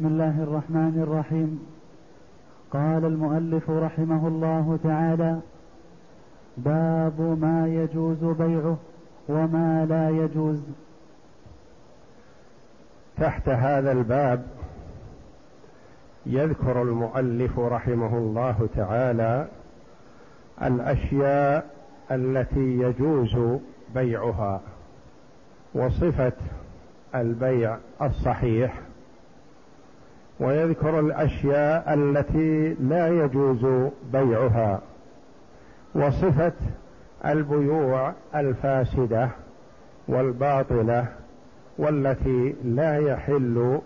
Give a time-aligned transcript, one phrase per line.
[0.00, 1.66] بسم الله الرحمن الرحيم.
[2.72, 5.40] قال المؤلف رحمه الله تعالى
[6.56, 8.76] باب ما يجوز بيعه
[9.28, 10.60] وما لا يجوز.
[13.18, 14.46] تحت هذا الباب
[16.26, 19.48] يذكر المؤلف رحمه الله تعالى
[20.62, 21.70] الاشياء
[22.10, 23.58] التي يجوز
[23.94, 24.60] بيعها
[25.74, 26.32] وصفة
[27.14, 28.80] البيع الصحيح
[30.40, 34.80] ويذكر الأشياء التي لا يجوز بيعها
[35.94, 36.52] وصفة
[37.26, 39.28] البيوع الفاسدة
[40.08, 41.06] والباطلة
[41.78, 43.78] والتي لا يحل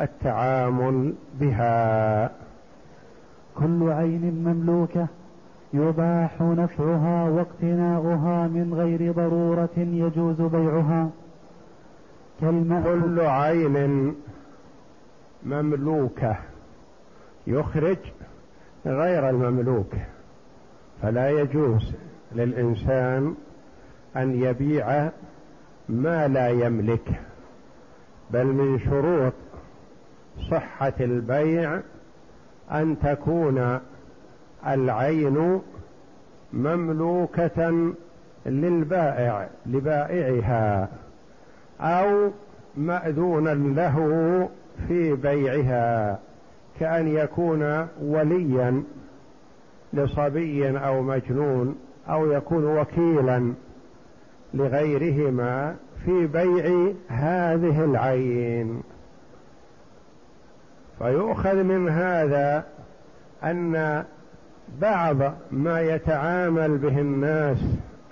[0.00, 2.30] التعامل بها.
[3.58, 5.06] كل عين مملوكة
[5.74, 11.10] يباح نفعها واقتناؤها من غير ضرورة يجوز بيعها.
[12.40, 14.14] كل عين
[15.42, 16.36] مملوكة
[17.46, 17.98] يخرج
[18.86, 19.92] غير المملوك
[21.02, 21.94] فلا يجوز
[22.32, 23.34] للإنسان
[24.16, 25.08] أن يبيع
[25.88, 27.20] ما لا يملك
[28.30, 29.32] بل من شروط
[30.50, 31.80] صحة البيع
[32.72, 33.78] أن تكون
[34.66, 35.60] العين
[36.52, 37.92] مملوكة
[38.46, 40.88] للبائع لبائعها
[41.80, 42.30] أو
[42.76, 44.48] مأذونا له
[44.88, 46.18] في بيعها
[46.80, 48.82] كأن يكون وليا
[49.92, 53.54] لصبي أو مجنون أو يكون وكيلا
[54.54, 58.82] لغيرهما في بيع هذه العين.
[60.98, 62.64] فيؤخذ من هذا
[63.44, 64.04] أن
[64.80, 65.16] بعض
[65.50, 67.58] ما يتعامل به الناس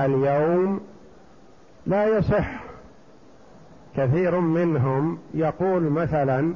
[0.01, 0.81] اليوم
[1.87, 2.66] لا يصح
[3.97, 6.55] كثير منهم يقول مثلا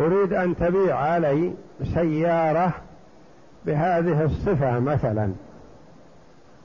[0.00, 1.52] أريد أن تبيع علي
[1.94, 2.72] سيارة
[3.66, 5.32] بهذه الصفة مثلا.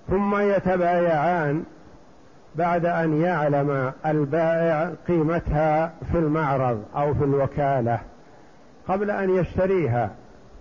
[0.10, 1.64] ثم يتبايعان
[2.56, 8.00] بعد أن يعلم البائع قيمتها في المعرض أو في الوكالة
[8.88, 10.10] قبل أن يشتريها.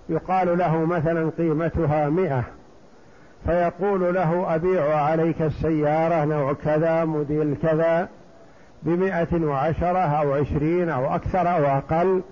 [0.08, 2.44] يقال له مثلا قيمتها مئة.
[3.46, 8.08] فيقول له أبيع عليك السيارة نوع كذا موديل كذا
[8.82, 12.22] بمائة وعشرة أو عشرين أو أكثر أو أقل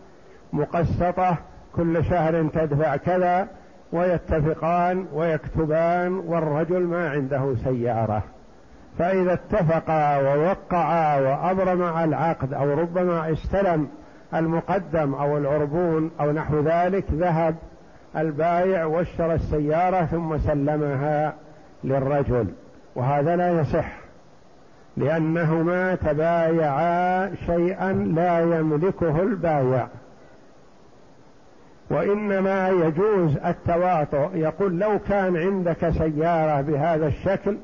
[0.52, 1.36] مقسطة
[1.76, 3.48] كل شهر تدفع كذا
[3.92, 8.22] ويتفقان ويكتبان والرجل ما عنده سيارة.
[8.98, 13.88] فإذا اتفقا ووقعا وأبرما العقد أو ربما استلم
[14.34, 17.54] المقدم أو العربون أو نحو ذلك ذهب
[18.16, 21.34] البايع واشترى السيارة ثم سلمها
[21.84, 22.46] للرجل.
[22.94, 23.92] وهذا لا يصح
[24.96, 29.86] لأنهما تبايعا شيئا لا يملكه البايع.
[31.90, 34.30] وإنما يجوز التواطؤ.
[34.34, 37.56] يقول لو كان عندك سيارة بهذا الشكل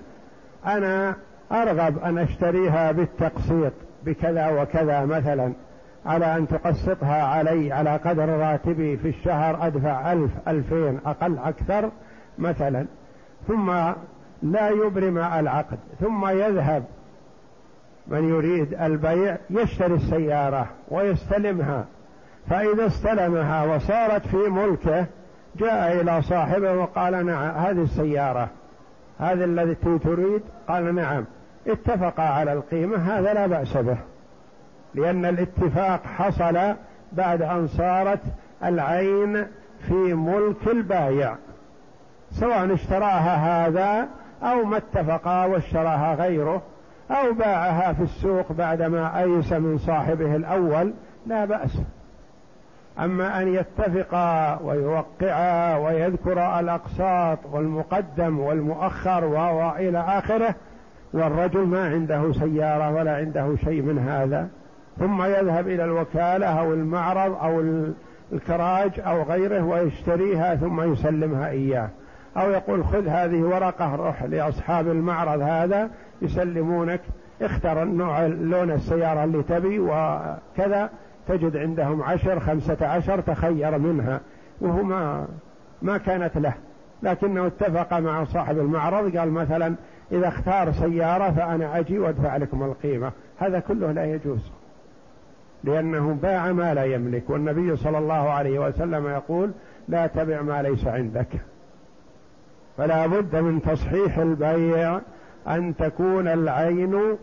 [0.67, 1.17] أنا
[1.53, 3.73] أرغب أن أشتريها بالتقسيط
[4.05, 5.53] بكذا وكذا مثلا.
[6.07, 11.91] على أن تقسطها علي على قدر راتبي في الشهر أدفع ألف ألفين أقل أكثر
[12.39, 12.87] مثلا.
[13.49, 13.71] ثم
[14.43, 16.85] لا يبرم العقد ثم يذهب.
[18.07, 21.85] من يريد البيع يشتري السيارة ويستلمها.
[22.51, 25.07] فإذا استلمها وصارت في ملكه
[25.57, 28.49] جاء إلى صاحبه وقال نعم هذه السيارة
[29.19, 31.25] هذا الذي تريد؟ قال نعم.
[31.67, 33.97] اتفقا على القيمة هذا لا بأس به.
[34.95, 36.75] لأن الاتفاق حصل
[37.13, 38.21] بعد أن صارت
[38.65, 39.47] العين
[39.89, 41.37] في ملك البايع
[42.31, 44.09] سواء اشتراها هذا
[44.43, 46.63] أو ما اتفقا واشتراها غيره
[47.11, 50.93] أو باعها في السوق بعدما أيس من صاحبه الأول
[51.27, 51.79] لا بأس.
[52.99, 60.55] أما أن يتفقا ويوقعا ويذكر الأقساط والمقدم والمؤخر وإلى آخره
[61.13, 64.49] والرجل ما عنده سيارة ولا عنده شيء من هذا.
[64.99, 67.63] ثم يذهب إلى الوكالة أو المعرض أو
[68.33, 71.89] الكراج أو غيره ويشتريها ثم يسلمها إياه.
[72.37, 75.91] أو يقول خذ هذه ورقة روح لأصحاب المعرض هذا
[76.23, 77.01] يسلمونك.
[77.43, 80.91] اختر النوع لون السيارة اللي تبي وكذا
[81.29, 84.21] تجد عندهم عشر خمسة عشر تخير منها.
[84.61, 85.27] وهو ما
[85.83, 86.55] ما كانت له.
[87.03, 89.75] لكنه اتفق مع صاحب المعرض قال مثلا
[90.13, 93.13] إذا اختار سيارة فأنا أجي وأدفع لكم القيمة.
[93.39, 94.62] هذا كله لا يجوز.
[95.65, 99.51] لأنه باع ما لا يملك والنبي صلى الله عليه وسلم يقول
[99.89, 101.29] لا تبع ما ليس عندك.
[102.77, 105.01] فلا بد من تصحيح البيع
[105.49, 107.17] أن تكون العين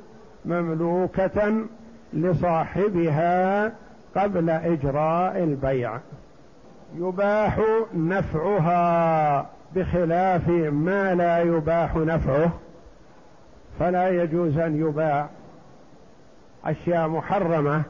[0.45, 1.65] مملوكة
[2.13, 3.71] لصاحبها
[4.15, 5.99] قبل إجراء البيع.
[6.97, 7.59] يباح
[7.93, 9.45] نفعها
[9.75, 12.51] بخلاف ما لا يباح نفعه.
[13.79, 15.29] فلا يجوز أن يباع
[16.65, 17.83] أشياء محرمة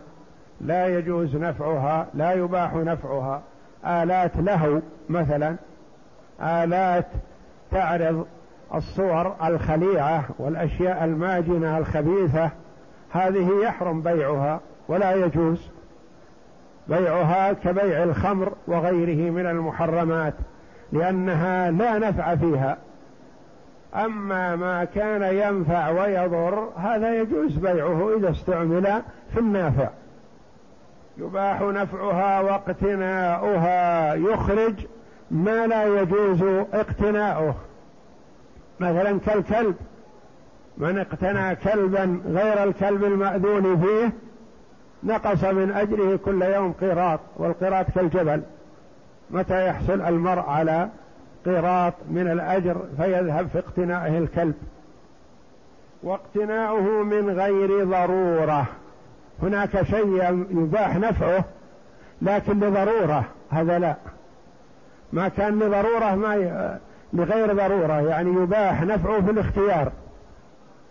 [0.62, 3.42] لا يجوز نفعها لا يباح نفعها.
[3.86, 5.56] آلات له مثلا
[6.42, 7.06] آلات
[7.72, 8.26] تعرض
[8.76, 12.50] الصور الخليعة والأشياء الماجنة الخبيثة.
[13.12, 15.70] هذه يحرم بيعها ولا يجوز.
[16.88, 20.34] بيعها كبيع الخمر وغيره من المحرمات
[20.92, 22.78] لأنها لا نفع فيها.
[23.96, 29.02] أما ما كان ينفع ويضر هذا يجوز بيعه إذا استعمل
[29.34, 29.90] في النافع.
[31.20, 34.14] يباح نفعها واقتناؤها.
[34.14, 34.74] يخرج
[35.32, 36.44] ما لا يجوز
[36.74, 37.56] اقتناؤه.
[38.80, 39.76] مثلا كالكلب.
[40.78, 44.12] من اقتنى كلبا غير الكلب المأذون فيه
[45.04, 48.42] نقص من أجره كل يوم قيراط والقيراط كالجبل.
[49.32, 50.90] متى يحصل المرء على
[51.46, 54.56] قيراط من الأجر فيذهب في اقتنائه الكلب.
[56.04, 58.66] واقتناؤه من غير ضرورة.
[59.44, 61.44] هناك شيء يباح نفعه
[62.22, 63.96] لكن لضرورة هذا لا.
[65.14, 66.78] ما كان لضرورة ما ي...
[67.14, 69.92] لغير ضرورة يعني يباح نفعه في الاختيار.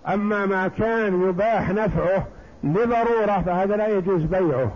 [0.09, 2.27] أما ما كان يباح نفعه
[2.65, 4.73] لضرورة فهذا لا يجوز بيعه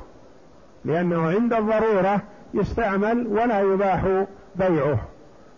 [0.85, 2.21] لأنه عند الضرورة
[2.55, 4.25] يستعمل ولا يباح
[4.57, 4.99] بيعه.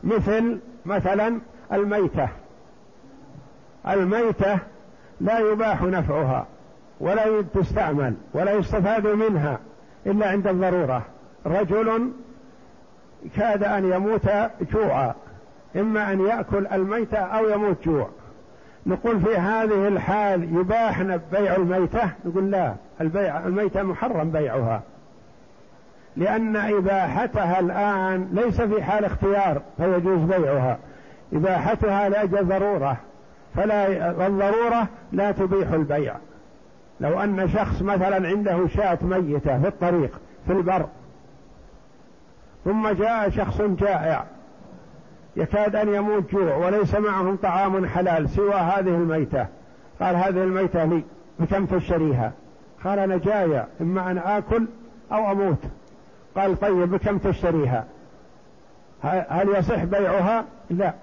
[0.05, 1.39] مثل مثلا
[1.73, 2.29] الميتة.
[3.89, 4.59] الميتة
[5.21, 6.47] لا يباح نفعها.
[7.01, 9.59] ولا تستعمل ولا يستفاد منها
[10.07, 11.03] إلا عند الضرورة.
[11.47, 12.11] رجل
[13.37, 14.31] كاد أن يموت
[14.73, 15.15] جوعا
[15.77, 18.09] إما أن يأكل الميتة أو يموت جوع.
[18.87, 21.03] نقول في هذه الحال يباح
[21.33, 24.83] بيع الميتة؟ نقول لا البيع الميتة محرم بيعها.
[26.17, 30.79] لأن إباحتها الآن ليس في حال اختيار فيجوز بيعها.
[31.33, 32.97] إباحتها لأجل ضرورة
[33.57, 36.15] فلا الضرورة لا تبيح البيع.
[37.01, 40.87] لو أن شخص مثلا عنده شاة ميتة في الطريق في البر
[42.65, 44.25] ثم جاء شخص جائع
[45.37, 49.47] يكاد أن يموت جوع وليس معهم طعام حلال سوى هذه الميتة
[50.01, 51.03] قال هذه الميتة لي
[51.41, 52.33] بكم تشتريها؟
[52.85, 54.67] قال أنا جاية إما أن آكل
[55.13, 55.59] أو أموت.
[56.37, 57.85] قال طيب بكم تشتريها؟
[59.29, 60.95] هل يصح بيعها؟ لا.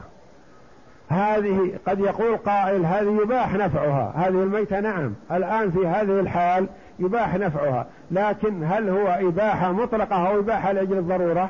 [1.12, 6.68] هذه قد يقول قائل هذه يباح نفعها هذه الميتة نعم الآن في هذه الحال
[7.00, 11.50] يباح نفعها لكن هل هو إباحة مطلقة أو إباحة لأجل الضرورة؟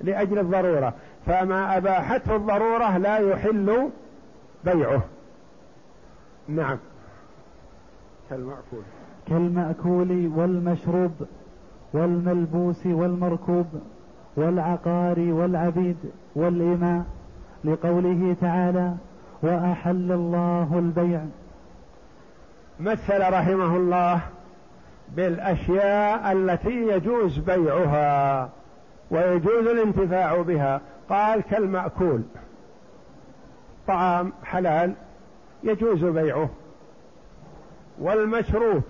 [0.00, 0.94] لأجل الضرورة.
[1.26, 3.90] فما أباحته الضرورة لا يحل
[4.64, 5.02] بيعه.
[6.48, 6.78] نعم.
[8.30, 8.82] كالمأكول.
[9.28, 11.12] كالمأكول والمشروب
[11.92, 13.66] والملبوس والمركوب
[14.36, 15.96] والعقار والعبيد
[16.34, 17.04] والإماء.
[17.64, 18.94] لقوله تعالى
[19.42, 21.20] وأحل الله البيع.
[22.80, 24.20] مثل رحمه الله
[25.16, 28.48] بالأشياء التي يجوز بيعها
[29.10, 30.80] ويجوز الانتفاع بها.
[31.08, 32.22] قال كالمأكول.
[33.86, 34.94] طعام حلال
[35.62, 36.50] يجوز بيعه.
[37.98, 38.82] والمشروب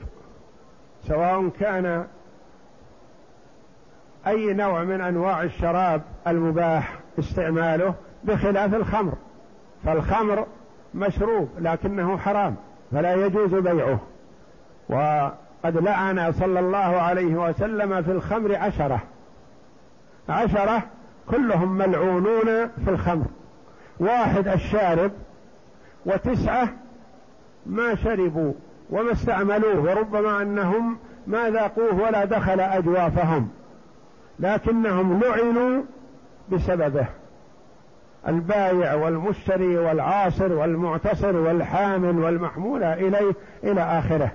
[1.08, 2.06] سواء كان
[4.26, 9.12] أي نوع من أنواع الشراب المباح استعماله بخلاف الخمر.
[9.84, 10.46] فالخمر
[10.94, 12.56] مشروب لكنه حرام
[12.92, 14.00] فلا يجوز بيعه.
[14.88, 19.00] وقد لعن صلى الله عليه وسلم في الخمر عشرة.
[20.28, 20.82] عشرة
[21.30, 23.26] كلهم ملعونون في الخمر.
[24.00, 25.10] واحد الشارب
[26.06, 26.68] وتسعة
[27.66, 28.52] ما شربوا
[28.90, 33.48] وما استعملوه وربما أنهم ما ذاقوه ولا دخل أجوافهم.
[34.38, 35.82] لكنهم لعنوا
[36.52, 37.06] بسببه.
[38.28, 44.32] البايع والمشتري والعاصر والمعتصر والحامل والمحمول إليه إلى آخره.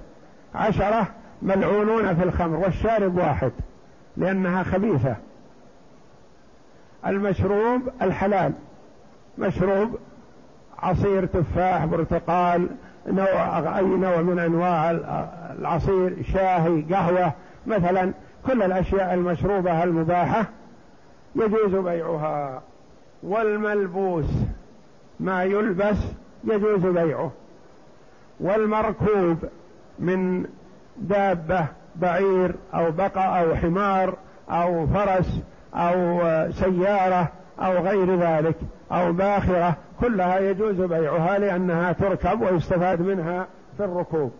[0.55, 1.07] عشرة
[1.41, 3.51] ملعونون في الخمر والشارب واحد
[4.17, 5.15] لأنها خبيثة.
[7.07, 8.53] المشروب الحلال
[9.37, 9.99] مشروب
[10.79, 12.67] عصير تفاح برتقال
[13.07, 14.91] نوع أي نوع من أنواع
[15.59, 17.31] العصير شاهي قهوة.
[17.67, 18.13] مثلا
[18.47, 20.45] كل الأشياء المشروبة المباحة
[21.35, 22.61] يجوز بيعها.
[23.23, 24.25] والملبوس
[25.19, 25.97] ما يلبس
[26.43, 27.31] يجوز بيعه
[28.39, 29.37] والمركوب
[29.99, 30.45] من
[30.97, 34.13] دابة بعير أو بقى أو حمار
[34.49, 35.39] أو فرس
[35.75, 36.21] أو
[36.51, 37.27] سيارة
[37.59, 38.55] أو غير ذلك
[38.91, 43.47] أو باخرة كلها يجوز بيعها لأنها تركب ويستفاد منها
[43.77, 44.31] في الركوب.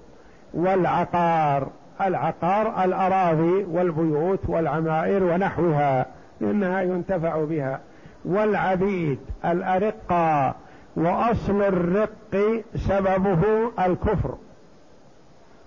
[0.54, 1.68] والعقار
[2.02, 6.06] العقار الأراضي والبيوت والعمائر ونحوها
[6.42, 7.80] لأنها ينتفع بها.
[8.26, 10.56] والعبيد الأرقة
[10.96, 14.36] وأصل الرق سببه الكفر.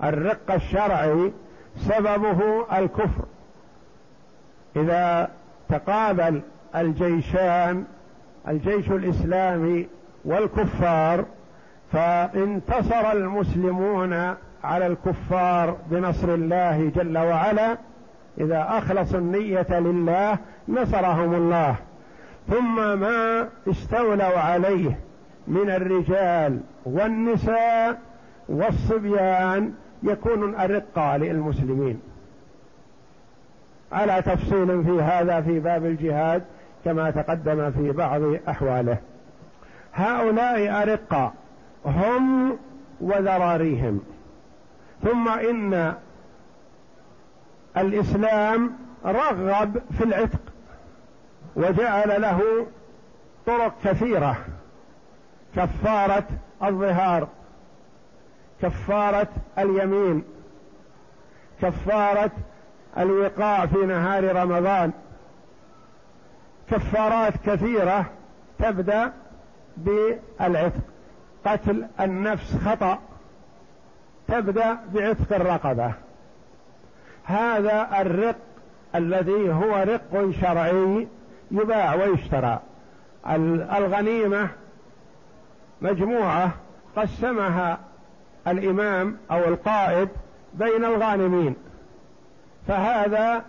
[0.04, 1.33] الرق الشرعي
[1.76, 3.25] سببه الكفر.
[4.76, 5.28] إذا
[5.69, 6.40] تقابل
[6.76, 7.85] الجيشان
[8.49, 9.88] الجيش الإسلامي
[10.25, 11.25] والكفار
[11.92, 17.78] فانتصر المسلمون على الكفار بنصر الله جل وعلا.
[18.38, 20.38] إذا أخلصوا النية لله
[20.69, 21.76] نصرهم الله.
[22.50, 24.99] ثم ما استولوا عليه
[25.49, 28.00] من الرجال والنساء
[28.49, 32.00] والصبيان يكون أرقى للمسلمين.
[33.92, 36.42] على تفصيل في هذا في باب الجهاد
[36.85, 38.99] كما تقدم في بعض أحواله.
[39.95, 41.33] هؤلاء أرقى
[41.85, 42.57] هم
[43.00, 44.00] وذراريهم.
[45.02, 45.95] ثم إن
[47.76, 48.73] الإسلام
[49.04, 50.40] رغب في العتق.
[51.57, 52.66] وجعل له
[53.47, 54.37] طرق كثيرة.
[55.57, 56.25] كفارة
[56.62, 57.28] الظهار
[58.62, 59.28] كفارة
[59.59, 60.25] اليمين
[61.62, 62.30] كفارة
[62.99, 64.92] الوقاع في نهار رمضان.
[66.71, 68.04] كفارات كثيرة
[68.59, 69.12] تبدأ
[69.76, 70.80] بالعتق.
[71.47, 72.99] قتل النفس خطأ
[74.28, 75.92] تبدأ بعتق الرقبة.
[77.25, 78.37] هذا الرق
[78.95, 81.09] الذي هو رق شرعي
[81.50, 82.61] يباع ويشترى.
[83.76, 84.49] الغنيمة
[85.83, 86.50] مجموعة
[86.97, 87.78] قسمها
[88.49, 90.09] الإمام أو القائد
[90.54, 91.57] بين الغانمين.
[92.69, 93.45] فهذا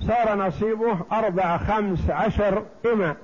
[0.00, 3.16] صار نصيبه أربع خمس عشر إماء.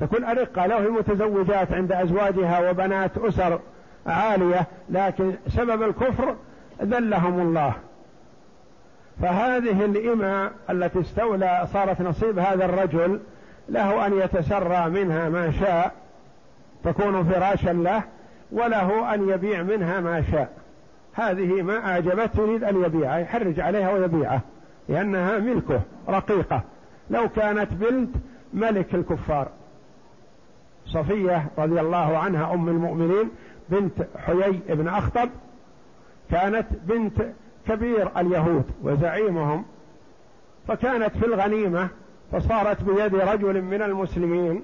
[0.00, 3.60] تكون أرقة له المتزوجات عند أزواجها وبنات أسر
[4.06, 6.36] عالية لكن سبب الكفر
[6.82, 7.74] ذلهم الله.
[9.22, 13.20] فهذه الإماء التي استولى صارت نصيب هذا الرجل
[13.68, 15.92] له أن يتسرى منها ما شاء
[16.84, 18.02] تكون فراشا له
[18.52, 20.52] وله أن يبيع منها ما شاء.
[21.14, 24.40] هذه ما أعجبته يريد أن يبيعها يحرج عليها ويبيعها
[24.88, 26.62] لأنها ملكه رقيقة.
[27.10, 28.16] لو كانت بنت
[28.54, 29.48] ملك الكفار.
[30.86, 33.30] صفية رضي الله عنها أم المؤمنين
[33.68, 33.92] بنت
[34.26, 35.28] حيي بن أخطب
[36.30, 37.22] كانت بنت
[37.68, 39.64] كبير اليهود وزعيمهم
[40.68, 41.88] فكانت في الغنيمة
[42.32, 44.62] فصارت بيد رجل من المسلمين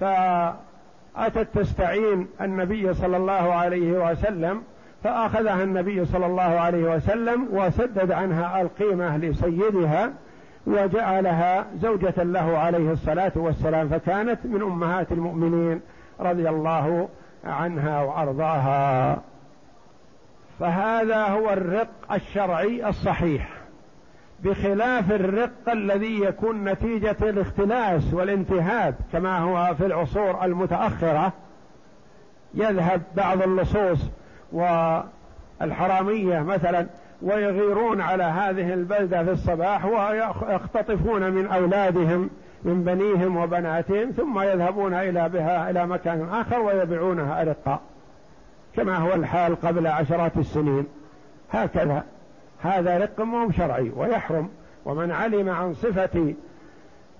[0.00, 4.62] فأتت تستعين النبي صلى الله عليه وسلم
[5.04, 10.12] فأخذها النبي صلى الله عليه وسلم وسدد عنها القيمة لسيدها
[10.66, 15.80] وجعلها زوجة له عليه الصلاة والسلام فكانت من أمهات المؤمنين
[16.20, 17.08] رضي الله
[17.44, 19.18] عنها وأرضاها.
[20.60, 23.48] فهذا هو الرق الشرعي الصحيح
[24.44, 31.32] بخلاف الرق الذي يكون نتيجة الاختلاس والانتهاب كما هو في العصور المتأخرة
[32.54, 33.98] يذهب بعض اللصوص
[34.52, 36.86] والحرامية مثلا
[37.22, 42.30] ويغيرون على هذه البلدة في الصباح ويختطفون من أولادهم
[42.64, 47.80] من بنيهم وبناتهم ثم يذهبون إلى بها إلى مكان آخر ويبيعونها أرقا
[48.78, 50.86] كما هو الحال قبل عشرات السنين.
[51.52, 52.04] هكذا.
[52.62, 54.48] هذا رق مو شرعي ويحرم.
[54.84, 56.34] ومن علم عن صفة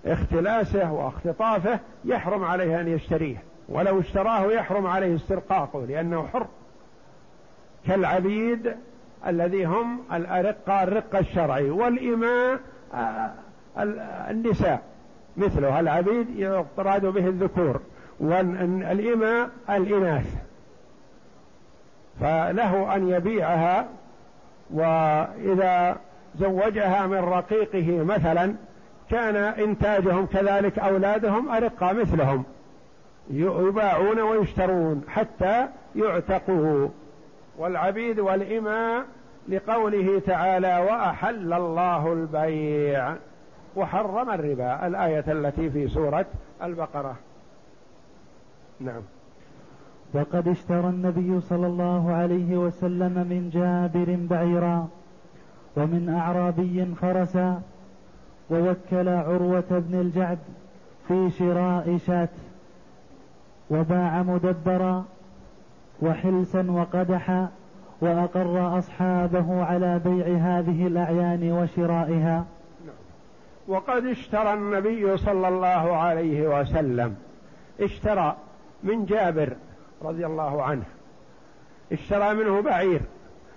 [0.07, 3.43] اختلاسه واختطافه يحرم عليه أن يشتريه.
[3.69, 6.47] ولو اشتراه يحرم عليه استرقاقه لأنه حر.
[7.87, 8.75] كالعبيد
[9.27, 12.61] الذي هم الأرقة الرق الشرعي والإماء
[12.95, 13.31] آه،
[14.31, 14.83] النساء.
[15.37, 17.81] مثله العبيد يراد به الذكور
[18.21, 20.48] والإماء الإناث.
[22.21, 23.87] فله أن يبيعها
[24.71, 25.97] وإذا
[26.39, 28.55] زوجها من رقيقه مثلا
[29.11, 32.45] كان إنتاجهم كذلك أولادهم أرقى مثلهم
[33.31, 36.89] يباعون ويشترون حتى يعتقوا.
[37.59, 39.05] والعبيد والإماء
[39.49, 43.15] لقوله تعالى وأحل الله البيع
[43.77, 46.27] وحرم الربا الآية التي في سورة
[46.63, 47.17] البقرة.
[48.81, 49.03] نعم.
[50.15, 54.89] وقد اشترى النبي صلى الله عليه وسلم من جابر بعيرا
[55.77, 57.63] ومن أعرابي فرسا
[58.51, 60.39] ووكل عروة بن الجعد
[61.09, 62.29] في شراء شاة
[63.71, 65.05] وباع مدبرا
[66.03, 67.49] وحلسا وقدحا
[68.01, 72.45] وأقر أصحابه على بيع هذه الأعيان وشرائها.
[73.69, 77.17] وقد اشترى النبي صلى الله عليه وسلم
[77.81, 78.37] اشترى
[78.83, 79.53] من جابر
[80.03, 80.85] رضي الله عنه.
[81.93, 83.01] اشترى منه بعير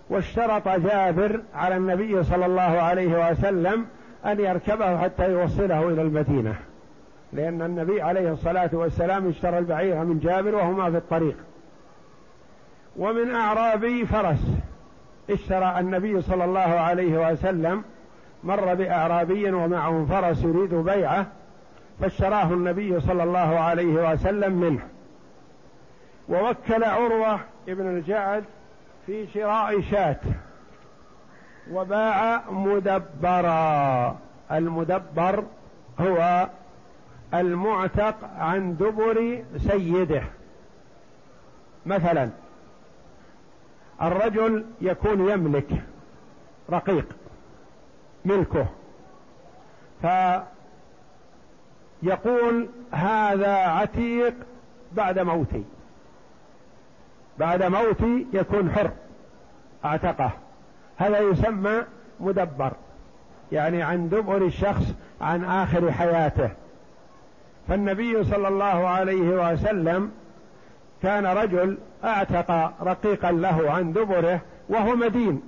[0.10, 3.86] واشترط جابر على النبي صلى الله عليه وسلم
[4.26, 6.56] أن يركبه حتى يوصله إلى المدينة.
[7.34, 11.36] لأن النبي عليه الصلاة والسلام اشترى البعير من جابر وهما في الطريق.
[12.98, 14.48] ومن أعرابي فرس
[15.30, 17.84] اشترى النبي صلى الله عليه وسلم
[18.44, 21.28] مر بأعرابي ومعه فرس يريد بيعه
[22.00, 24.82] فاشتراه النبي صلى الله عليه وسلم منه.
[26.32, 28.44] ووكل عروة ابن الجعد
[29.06, 30.20] في شراء شاة
[31.72, 34.18] وباع مدبرا
[34.52, 35.44] المدبر
[36.00, 36.50] هو
[37.34, 40.24] المعتق عن دبر سيده.
[41.86, 42.30] مثلا
[44.02, 45.84] الرجل يكون يملك
[46.70, 47.06] رقيق
[48.26, 48.68] ملكه
[52.02, 54.34] فيقول هذا عتيق
[54.92, 55.64] بعد موتي
[57.42, 58.92] بعد موتي يكون حر
[59.86, 60.32] أعتقه.
[60.98, 61.84] هذا يسمى
[62.20, 62.72] مدبر
[63.52, 64.84] يعني عن دبر الشخص
[65.22, 66.50] عن آخر حياته.
[67.68, 70.12] فالنبي صلى الله عليه وسلم
[71.04, 75.42] كان رجل أعتق رقيقا له عن دبره وهو مدين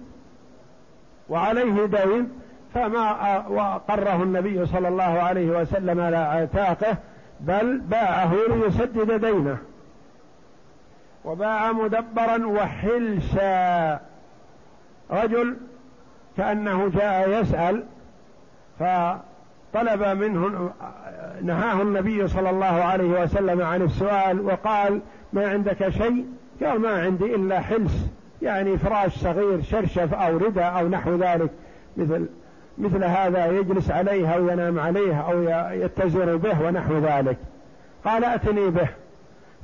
[1.29, 2.29] وعليه دين
[2.73, 6.97] فما قره النبي صلى الله عليه وسلم على أعتاقه
[7.39, 9.57] بل باعه ليسدد دينه.
[11.25, 13.99] وباع مدبرا وحلسا.
[15.11, 15.57] رجل
[16.37, 17.83] كأنه جاء يسأل
[18.79, 20.71] فطلب منه
[21.41, 25.01] نهاه النبي صلى الله عليه وسلم عن السؤال وقال
[25.33, 26.25] ما عندك شيء؟
[26.63, 28.07] قال ما عندي إلا حلس
[28.41, 31.49] يعني فراش صغير شرشف أو ردى أو نحو ذلك
[31.97, 32.25] مثل
[32.77, 37.37] مثل هذا يجلس عليه أو ينام عليه أو يتزر به ونحو ذلك.
[38.05, 38.87] قال أتني به.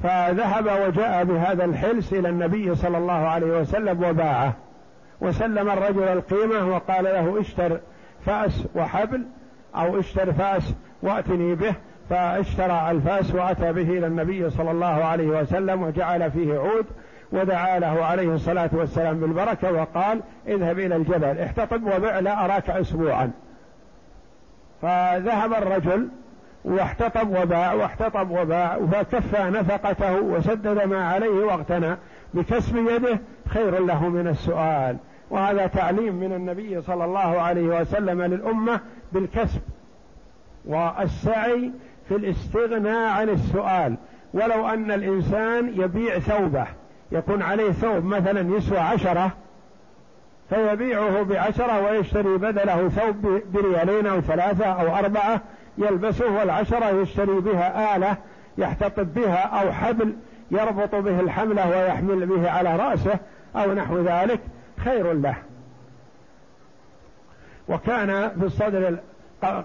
[0.04, 4.54] فذهب وجاء بهذا الحلس إلى النبي صلى الله عليه وسلم وباعه.
[5.22, 7.80] وسلم الرجل القيمة وقال له اشتر
[8.26, 9.26] فأس وحبل
[9.76, 11.74] أو اشتر فأس وأتني به.
[12.10, 16.86] فاشترى الفأس وأتى به إلى النبي صلى الله عليه وسلم وجعل فيه عود
[17.32, 23.32] ودعا له عليه الصلاة والسلام بالبركة وقال اذهب إلى الجبل احتطب وبع لا أراك أسبوعا.
[24.82, 26.10] فذهب الرجل
[26.66, 31.96] واحتطب وباع واحتطب وباع فكفى نفقته وسدد ما عليه واغتنى
[32.34, 34.98] بكسب يده خير له من السؤال.
[35.30, 38.80] وهذا تعليم من النبي صلى الله عليه وسلم للأمة
[39.12, 39.62] بالكسب
[40.66, 41.72] والسعي
[42.10, 43.96] في الاستغناء عن السؤال.
[44.34, 46.66] ولو أن الإنسان يبيع ثوبه
[47.12, 49.32] يكون عليه ثوب مثلا يسوى عشرة
[50.50, 55.42] فيبيعه بعشرة ويشتري بدله ثوب بريالين أو ثلاثة أو أربعة
[55.80, 58.18] يلبسه والعشرة يشتري بها آلة
[58.58, 60.14] يحتطب بها أو حبل
[60.52, 63.20] يربط به الحملة ويحمل به على رأسه
[63.56, 64.40] أو نحو ذلك
[64.78, 65.36] خير له.
[67.70, 68.98] وكان في الصدر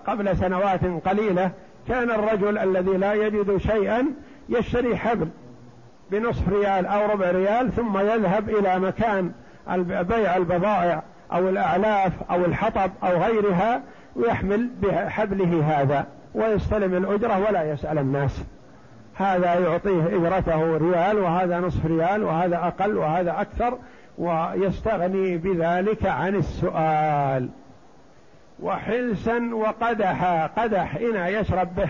[0.07, 1.51] قبل سنوات قليلة
[1.89, 4.07] كان الرجل الذي لا يجد شيئا
[4.49, 5.29] يشتري حبل
[6.11, 9.33] بنصف ريال أو ربع ريال ثم يذهب إلى مكان
[9.87, 13.83] بيع البضائع أو الأعلاف أو الحطب أو غيرها
[14.17, 18.45] ويحمل بحبله هذا ويستلم الأجرة ولا يسأل الناس.
[19.15, 23.79] هذا يعطيه إجرته ريال وهذا نصف ريال وهذا أقل وهذا أكثر
[24.19, 27.49] ويستغني بذلك عن السؤال.
[28.63, 31.89] وحلسا وقدحا قدح إنا يشرب به.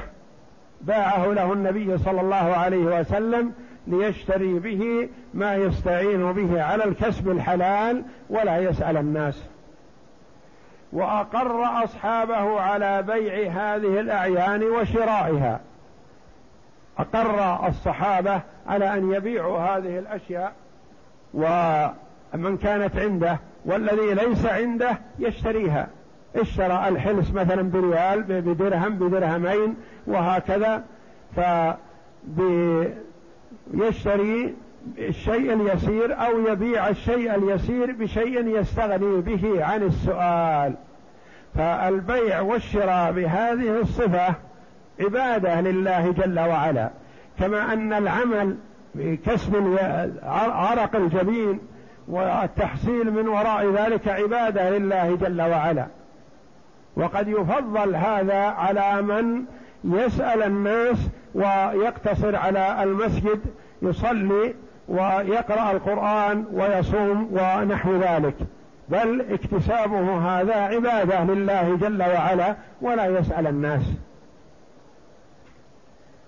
[0.80, 3.52] باعه له النبي صلى الله عليه وسلم
[3.87, 9.44] ليشتري به ما يستعين به على الكسب الحلال ولا يسأل الناس.
[10.94, 15.61] وأقر أصحابه على بيع هذه الأعيان وشرائها.
[16.98, 20.52] أقر الصحابة على أن يبيعوا هذه الأشياء
[21.35, 25.88] ومن كانت عنده والذي ليس عنده يشتريها.
[26.37, 29.76] اشترى الحلس مثلا بريال بدرهم بدرهمين
[30.07, 30.83] وهكذا.
[33.72, 34.54] فيشتري
[34.98, 40.74] الشيء اليسير أو يبيع الشيء اليسير بشيء يستغني به عن السؤال.
[41.54, 44.34] فالبيع والشراء بهذه الصفة
[45.00, 46.90] عبادة لله جل وعلا.
[47.38, 48.56] كما أن العمل
[48.94, 49.78] بكسب
[50.22, 51.60] عرق الجبين
[52.08, 55.86] والتحصيل من وراء ذلك عبادة لله جل وعلا.
[56.96, 59.44] وقد يفضل هذا على من
[59.84, 60.96] يسأل الناس
[61.34, 63.40] ويقتصر على المسجد
[63.82, 64.54] يصلي
[64.88, 68.34] ويقرأ القرآن ويصوم ونحو ذلك.
[68.88, 73.82] بل اكتسابه هذا عبادة لله جل وعلا ولا يسأل الناس.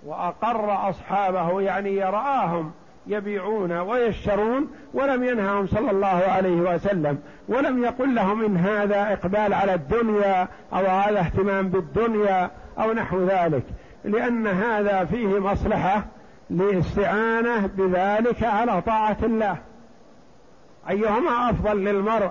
[0.07, 2.73] وأقر أصحابه يعني يرآهم
[3.07, 7.19] يبيعون ويشترون ولم ينههم صلى الله عليه وسلم.
[7.49, 13.63] ولم يقل لهم إن هذا إقبال على الدنيا أو هذا اهتمام بالدنيا أو نحو ذلك.
[14.05, 16.05] لأن هذا فيه مصلحة
[16.51, 19.57] لاستعانه بذلك على طاعة الله.
[20.91, 22.31] أيهما أفضل للمرء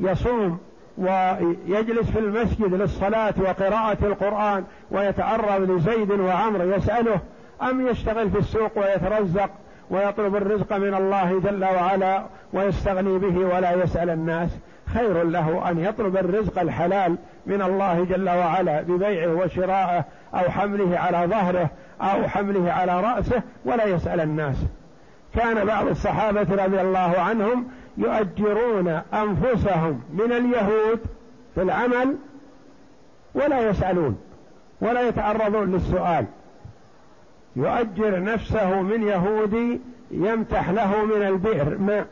[0.00, 0.58] يصوم
[0.98, 7.20] ويجلس في المسجد للصلاة وقراءة القرآن ويتعرض لزيد وعمر يسأله
[7.62, 9.50] أم يشتغل في السوق ويترزق
[9.90, 14.50] ويطلب الرزق من الله جل وعلا ويستغني به ولا يسأل الناس؟
[14.94, 21.26] خير له أن يطلب الرزق الحلال من الله جل وعلا ببيعه وشرائه أو حمله على
[21.26, 24.56] ظهره أو حمله على رأسه ولا يسأل الناس.
[25.34, 31.00] كان بعض الصحابة رضي الله عنهم يؤجرون أنفسهم من اليهود
[31.54, 32.16] في العمل
[33.34, 34.18] ولا يسألون
[34.80, 36.26] ولا يتعرضون للسؤال.
[37.56, 39.80] يؤجر نفسه من يهودي
[40.10, 42.06] يمتح له من البئر ماء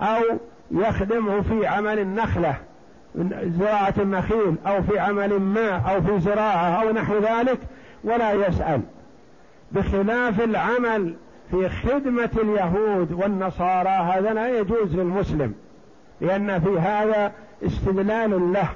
[0.00, 0.22] أو
[0.70, 2.54] يخدمه في عمل النخلة
[3.14, 7.58] من زراعة النخيل أو في عمل ما أو في زراعة أو نحو ذلك
[8.04, 8.80] ولا يسأل.
[9.72, 11.14] بخلاف العمل
[11.50, 15.54] في خدمة اليهود والنصارى هذا لا يجوز للمسلم
[16.20, 17.32] لأن في هذا
[17.66, 18.68] استدلال له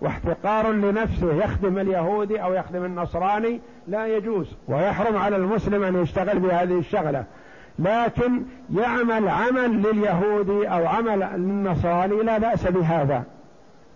[0.00, 1.34] واحتقار لنفسه.
[1.34, 7.24] يخدم اليهودي أو يخدم النصراني لا يجوز ويحرم على المسلم أن يشتغل بهذه الشغلة.
[7.78, 8.42] لكن
[8.74, 13.24] يعمل عمل لليهودي أو عمل للنصراني لا بأس بهذا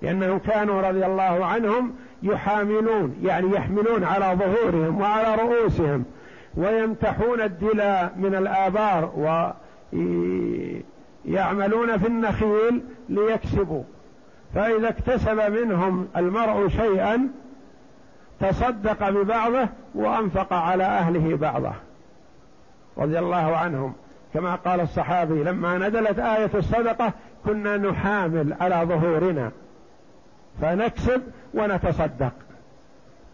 [0.03, 6.05] لأنهم كانوا رضي الله عنهم يحاملون يعني يحملون على ظهورهم وعلى رؤوسهم
[6.57, 9.13] ويمتحون الدلاء من الآبار
[11.27, 13.83] ويعملون في النخيل ليكسبوا.
[14.55, 17.29] فإذا اكتسب منهم المرء شيئا
[18.41, 21.73] تصدق ببعضه وأنفق على أهله بعضه.
[22.99, 23.93] رضي الله عنهم.
[24.35, 27.13] كما قال الصحابي لما نزلت آية الصدقة
[27.45, 29.51] كنا نحامل على ظهورنا.
[30.61, 31.23] فنكسب
[31.55, 32.33] ونتصدق.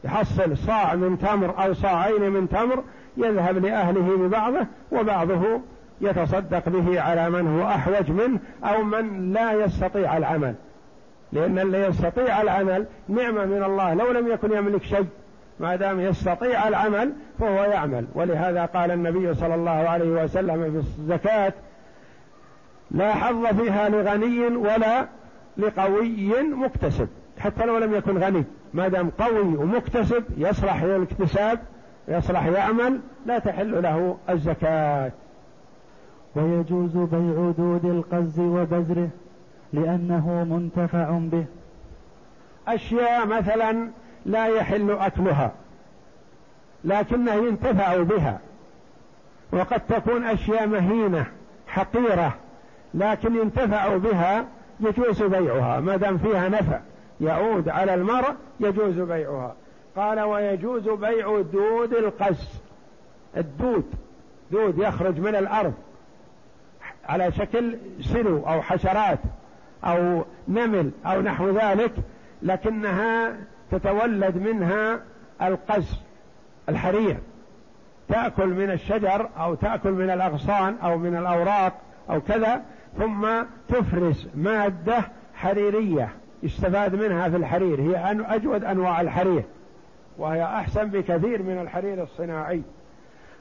[0.04, 2.82] يحصل صاع من تمر أو صاعين من تمر
[3.16, 5.60] يذهب لأهله ببعضه وبعضه
[6.00, 10.54] يتصدق به على من هو أحوج منه أو من لا يستطيع العمل.
[11.32, 15.06] لأن اللي يستطيع العمل نعمة من الله لو لم يكن يملك شيء
[15.60, 18.06] ما دام يستطيع العمل فهو يعمل.
[18.14, 21.52] ولهذا قال النبي صلى الله عليه وسلم في الزكاة
[22.90, 25.06] لا حظ فيها لغني ولا
[25.56, 28.44] لقوي مكتسب حتى لو لم يكن غني.
[28.74, 31.60] ما دام قوي ومكتسب يصلح للاكتساب
[32.08, 35.12] يصلح يعمل لا تحل له الزكاة.
[36.36, 39.08] ويجوز بيع دود القز وبزره
[39.72, 41.44] لأنه منتفع به.
[42.68, 43.88] أشياء مثلا
[44.26, 45.52] لا يحل أكلها
[46.84, 48.38] لكنه ينتفع بها.
[49.52, 51.26] وقد تكون أشياء مهينة
[51.68, 52.34] حقيرة
[52.94, 54.44] لكن ينتفع بها
[54.80, 56.80] يجوز بيعها ما دام فيها نفع
[57.20, 59.54] يعود على المرء يجوز بيعها.
[59.96, 62.48] قال ويجوز بيع دود القز
[63.36, 63.84] الدود
[64.50, 65.74] دود يخرج من الأرض
[67.08, 69.18] على شكل سلو أو حشرات
[69.84, 71.92] أو نمل أو نحو ذلك
[72.42, 73.36] لكنها
[73.70, 75.00] تتولد منها
[75.42, 75.96] القز
[76.68, 77.16] الحرير.
[78.08, 81.72] تأكل من الشجر أو تأكل من الأغصان أو من الأوراق
[82.10, 82.62] أو كذا
[82.98, 83.26] ثم
[83.68, 84.98] تفرز مادة
[85.34, 86.08] حريرية
[86.42, 89.42] يستفاد منها في الحرير هي أجود أنواع الحرير
[90.18, 92.62] وهي أحسن بكثير من الحرير الصناعي.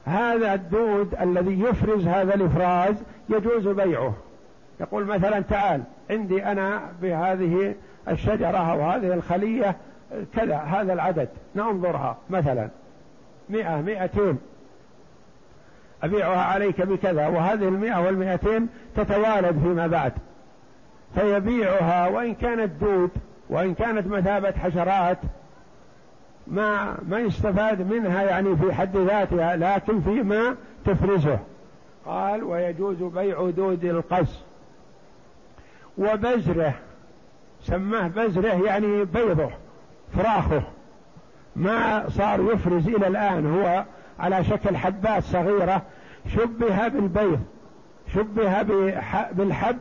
[0.04, 2.94] هذا الدود الذي يفرز هذا الإفراز
[3.28, 4.14] يجوز بيعه.
[4.80, 7.74] يقول مثلا تعال عندي أنا بهذه
[8.08, 9.76] الشجرة أو هذه الخلية
[10.36, 12.68] كذا هذا العدد ننظرها مثلا
[13.50, 14.38] مئة مئتين.
[16.04, 20.12] أبيعها عليك بكذا وهذه المئة والمئتين تتوالد فيما بعد.
[21.14, 23.10] فيبيعها وإن كانت دود
[23.48, 25.18] وإن كانت مثابة حشرات
[26.46, 31.38] ما ما يستفاد منها يعني في حد ذاتها لكن فيما تفرزه.
[32.06, 34.40] قال ويجوز بيع دود القز
[35.98, 36.74] وبزره
[37.62, 39.50] سماه بزره يعني بيضه
[40.16, 40.62] فراخه.
[41.56, 43.84] ما صار يفرز إلى الآن هو
[44.20, 45.82] على شكل حبات صغيرة
[46.26, 47.40] شبه بالبيض
[48.14, 48.62] شبه
[49.32, 49.78] بالحب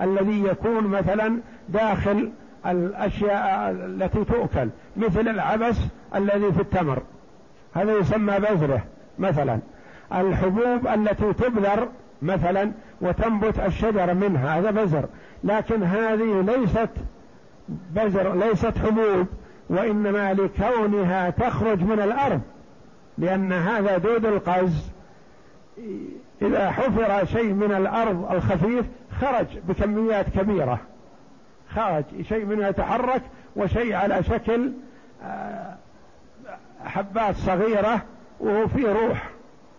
[0.00, 2.30] الذي يكون مثلا داخل
[2.66, 5.76] الأشياء التي تؤكل مثل العبس
[6.14, 7.02] الذي في التمر.
[7.74, 8.84] هذا يسمى بذره
[9.18, 9.58] مثلا.
[10.14, 11.88] الحبوب التي تبذر
[12.22, 15.04] مثلا وتنبت الشجر منها هذا بذر.
[15.44, 16.90] لكن هذه ليست
[17.68, 19.26] بذر ليست حبوب
[19.70, 22.40] وإنما لكونها تخرج من الأرض
[23.18, 24.90] لأن هذا دود القز.
[26.42, 28.86] إذا حفر شيء من الأرض الخفيف
[29.20, 30.78] خرج بكميات كبيرة.
[31.74, 33.22] خرج شيء منه يتحرك
[33.56, 34.72] وشيء على شكل
[35.24, 35.74] آه،
[36.84, 38.02] حبات صغيرة
[38.40, 39.30] وهو فيه روح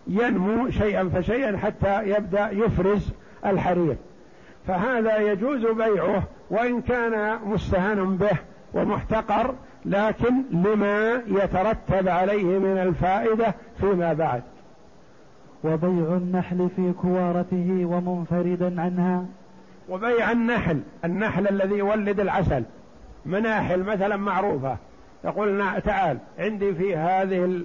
[0.07, 3.09] ينمو شيئا فشيئا حتى يبدأ يفرز
[3.45, 3.95] الحرير.
[4.67, 8.37] فهذا يجوز بيعه وإن كان مستهان به
[8.73, 14.43] ومحتقر لكن لما يترتب عليه من الفائدة فيما بعد.
[15.63, 19.25] وبيع النحل في كوارته ومنفردا عنها.
[19.89, 22.63] وبيع النحل النحل الذي يولد العسل.
[23.25, 24.77] مناحل مثلا معروفة.
[25.23, 27.61] يقول تعال عندي في هذه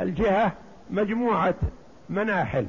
[0.00, 0.52] الجهة
[0.90, 1.54] مجموعة
[2.08, 2.66] مناحل.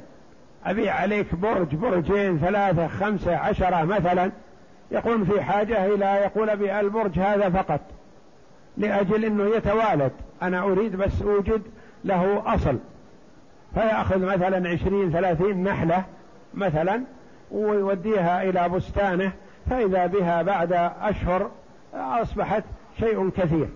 [0.64, 4.30] أبيع عليك برج برجين ثلاثة خمسة عشرة مثلا.
[4.90, 7.80] يقول في حاجة إلى يقول أبيع البرج هذا فقط.
[8.76, 10.12] لأجل أنه يتوالد.
[10.42, 11.62] أنا أريد بس أوجد
[12.04, 12.78] له أصل.
[13.74, 16.04] فيأخذ مثلا عشرين ثلاثين نحلة
[16.54, 17.02] مثلا
[17.50, 19.32] ويوديها إلى بستانه
[19.70, 21.50] فإذا بها بعد أشهر
[21.94, 22.64] أصبحت
[22.98, 23.68] شيء كثير.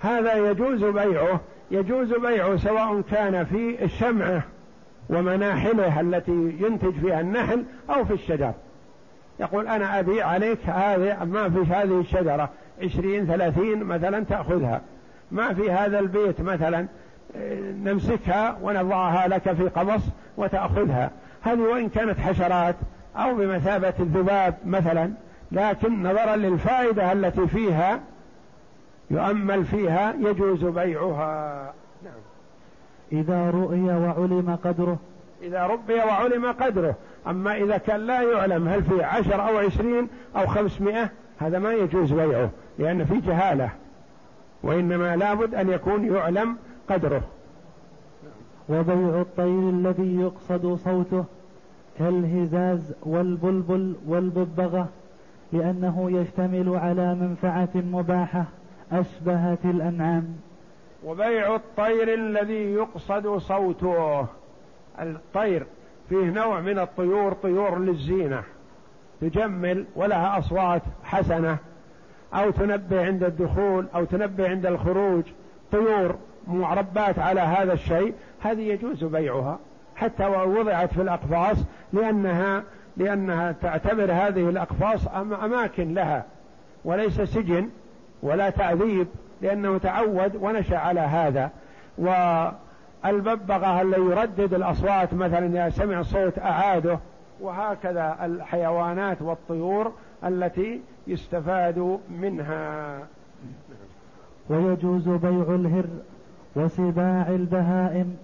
[0.00, 4.42] هذا يجوز بيعه يجوز بيعه سواء كان في الشمعة
[5.08, 8.52] ومناحله التي ينتج فيها النحل أو في الشجر.
[9.40, 12.50] يقول أنا أبيع عليك هذه ما في هذه الشجرة
[12.82, 14.80] عشرين ثلاثين مثلا تأخذها.
[15.30, 16.86] ما في هذا البيت مثلا
[17.84, 20.02] نمسكها ونضعها لك في قبص
[20.36, 21.10] وتأخذها.
[21.42, 22.74] هذه وإن كانت حشرات
[23.16, 25.10] أو بمثابة الذباب مثلا
[25.52, 28.00] لكن نظرا للفائدة التي فيها
[29.10, 31.72] يؤمل فيها يجوز بيعها.
[32.04, 32.12] نعم.
[33.12, 34.98] إذا رؤي وعلم قدره.
[35.42, 36.94] إذا ربي وعلم قدره.
[37.26, 42.12] أما إذا كان لا يعلم هل في عشر أو عشرين أو خمسمائة هذا ما يجوز
[42.12, 43.70] بيعه لأن في جهالة.
[44.62, 46.56] وإنما لابد أن يكون يعلم
[46.88, 47.22] قدره.
[48.68, 51.24] وبيع الطير الذي يقصد صوته
[51.98, 54.88] كالهزاز والبلبل والببغة
[55.52, 58.44] لأنه يشتمل على منفعة مباحة
[58.92, 60.36] أشبهت الأنعام.
[61.04, 64.26] وبيع الطير الذي يقصد صوته.
[65.00, 65.66] الطير
[66.08, 68.42] فيه نوع من الطيور طيور للزينة.
[69.20, 71.56] تجمل ولها أصوات حسنة
[72.34, 75.22] أو تنبه عند الدخول أو تنبه عند الخروج.
[75.72, 76.14] طيور
[76.46, 79.58] معربات على هذا الشيء هذه يجوز بيعها
[79.96, 81.56] حتى وضعت في الأقفاص
[81.92, 82.62] لأنها
[82.96, 85.08] لأنها تعتبر هذه الأقفاص
[85.44, 86.24] أماكن لها
[86.84, 87.68] وليس سجن
[88.22, 89.06] ولا تعذيب
[89.42, 91.50] لأنه تعود ونشأ على هذا.
[91.98, 96.98] والببغاء اللي يردد الأصوات مثلا إذا سمع صوت أعاده
[97.40, 99.92] وهكذا الحيوانات والطيور
[100.24, 102.98] التي يستفاد منها.
[104.50, 105.86] ويجوز بيع الهر
[106.56, 108.16] وسباع البهائم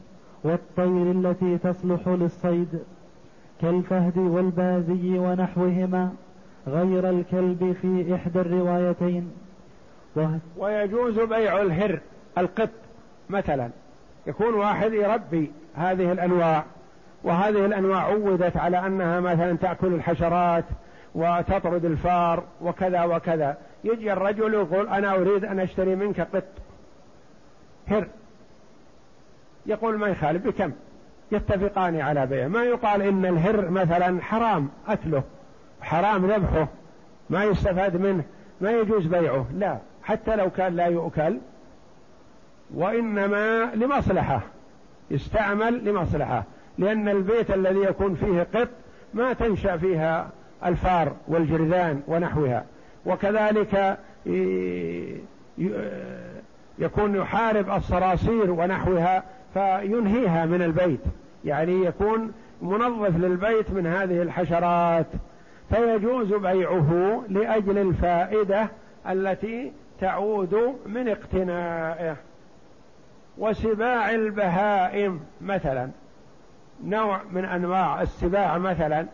[0.44, 2.78] والطير التي تصلح للصيد
[3.62, 6.12] كالفهد والبازي ونحوهما
[6.66, 9.30] غير الكلب في إحدى الروايتين.
[10.56, 12.00] ويجوز بيع الهر
[12.38, 12.70] القط
[13.30, 13.70] مثلا.
[14.26, 16.64] يكون واحد يربي هذه الأنواع.
[17.24, 20.64] وهذه الأنواع عودت على أنها مثلا تأكل الحشرات
[21.14, 23.56] وتطرد الفار وكذا وكذا.
[23.84, 26.44] يجي الرجل يقول أنا أريد أن أشتري منك قط
[27.88, 28.06] هر.
[29.66, 30.72] يقول ما يخالف بكم؟
[31.32, 32.48] يتفقان على بيع.
[32.48, 35.22] ما يقال إن الهر مثلا حرام أكله
[35.80, 36.68] حرام ذبحه
[37.30, 38.24] ما يستفاد منه
[38.60, 39.46] ما يجوز بيعه.
[39.54, 41.38] لا حتى لو كان لا يؤكل
[42.74, 44.40] وإنما لمصلحة
[45.10, 46.44] يستعمل لمصلحة.
[46.78, 48.68] لأن البيت الذي يكون فيه قط
[49.14, 50.30] ما تنشأ فيها
[50.64, 52.64] الفار والجرذان ونحوها.
[53.06, 53.98] وكذلك
[56.78, 59.22] يكون يحارب الصراصير ونحوها.
[59.54, 61.00] فينهيها من البيت.
[61.44, 62.32] يعني يكون
[62.62, 65.06] منظف للبيت من هذه الحشرات.
[65.70, 68.68] فيجوز بيعه لأجل الفائدة
[69.10, 72.16] التي تعود من اقتنائه.
[73.38, 75.90] وسباع البهائم مثلا.
[76.84, 79.06] نوع من أنواع السباع مثلا.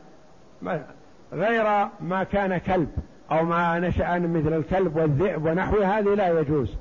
[1.33, 1.64] غير
[2.01, 2.90] ما كان كلب
[3.31, 6.75] أو ما نشأ مثل الكلب والذئب ونحو هذه لا يجوز.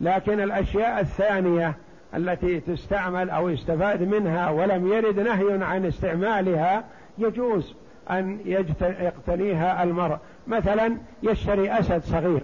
[0.00, 1.74] لكن الأشياء الثانية
[2.14, 6.84] التي تستعمل أو يستفاد منها ولم يرد نهي عن استعمالها
[7.18, 7.74] يجوز
[8.10, 8.40] أن
[8.80, 10.18] يقتنيها المرء.
[10.46, 12.42] مثلا يشتري أسد صغير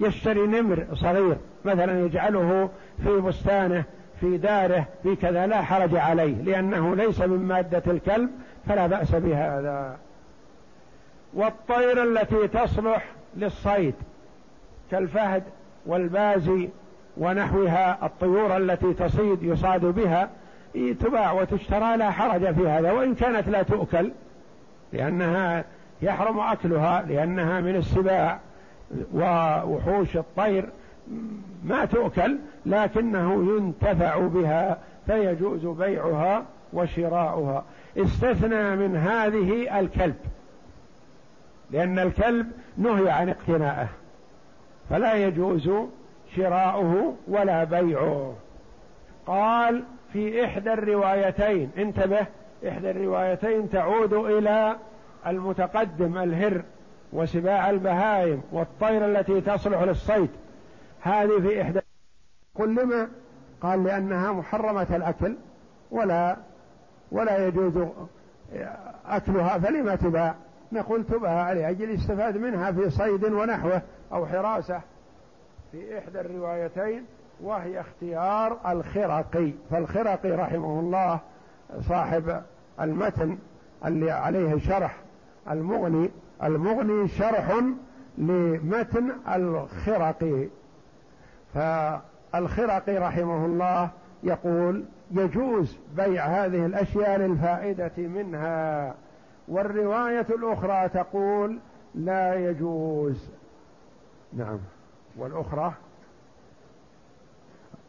[0.00, 2.70] يشتري نمر صغير مثلا يجعله
[3.04, 3.84] في بستانه
[4.20, 8.30] في داره في كذا لا حرج عليه لأنه ليس من مادة الكلب
[8.68, 9.98] فلا بأس بهذا.
[11.34, 13.94] والطير التي تصلح للصيد
[14.90, 15.42] كالفهد
[15.86, 16.68] والبازي
[17.16, 20.28] ونحوها الطيور التي تصيد يصاد بها
[21.00, 24.12] تباع وتشترى لا حرج في هذا وإن كانت لا تؤكل
[24.92, 25.64] لأنها
[26.02, 28.38] يحرم أكلها لأنها من السباع
[29.14, 30.68] ووحوش الطير
[31.64, 37.64] ما تؤكل لكنه ينتفع بها فيجوز بيعها وشراؤها.
[37.96, 40.16] استثنى من هذه الكلب
[41.70, 43.88] لأن الكلب نهي عن اقتناءه
[44.90, 45.70] فلا يجوز
[46.36, 48.34] شراؤه ولا بيعه.
[49.26, 52.26] قال في إحدى الروايتين انتبه
[52.68, 54.76] إحدى الروايتين تعود إلى
[55.26, 56.62] المتقدم الهر
[57.12, 60.30] وسباع البهائم والطير التي تصلح للصيد.
[61.00, 61.80] هذه في إحدى
[62.54, 63.08] قل لما؟
[63.60, 65.36] قال لأنها محرمة الأكل
[65.90, 66.36] ولا
[67.12, 67.88] ولا يجوز
[69.06, 70.34] أكلها فلما تباع؟
[70.72, 74.80] نقول تباع لأجل يستفاد منها في صيد ونحوه أو حراسة.
[75.76, 77.04] في إحدى الروايتين
[77.40, 79.52] وهي اختيار الخرقي.
[79.70, 81.20] فالخرقي رحمه الله
[81.80, 82.42] صاحب
[82.80, 83.38] المتن
[83.86, 84.96] اللي عليه شرح
[85.50, 86.10] المغني.
[86.42, 87.60] المغني شرح
[88.18, 90.48] لمتن الخرقي.
[91.54, 93.90] فالخرقي رحمه الله
[94.22, 98.94] يقول يجوز بيع هذه الأشياء للفائدة منها.
[99.48, 101.58] والرواية الأخرى تقول
[101.94, 103.30] لا يجوز.
[104.32, 104.58] نعم.
[105.18, 105.72] والأخرى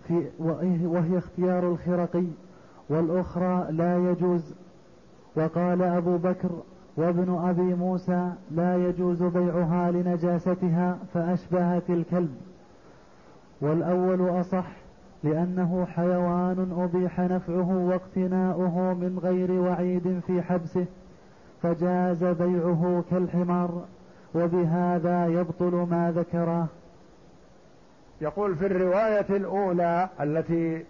[0.08, 0.28] في
[0.86, 2.26] وهي اختيار الخرقي
[2.90, 4.56] والأخرى لا يجوز.
[5.36, 6.50] وقال أبو بكر
[6.98, 12.36] وابن أبي موسى لا يجوز بيعها لنجاستها فأشبهت الكلب.
[13.62, 14.68] والأول أصح
[15.24, 20.86] لأنه حيوان أبيح نفعه واقتناؤه من غير وعيد في حبسه
[21.62, 23.86] فجاز بيعه كالحمار
[24.36, 26.68] وبهذا يبطل ما ذكره.
[28.22, 30.86] يقول في الرواية الأولى التي